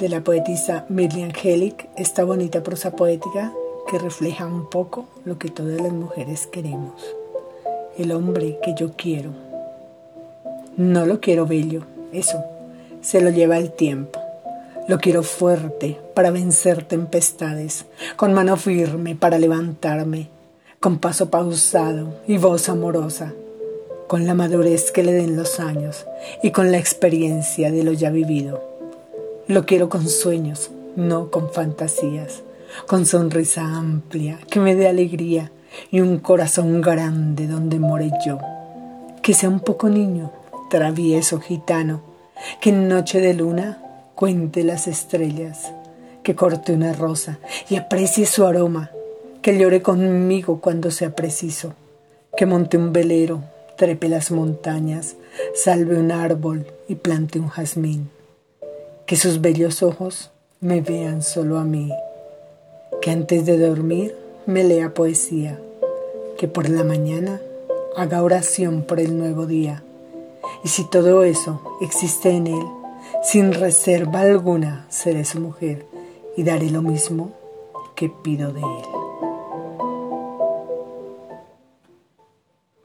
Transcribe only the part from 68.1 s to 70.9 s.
oración por el nuevo día. Y si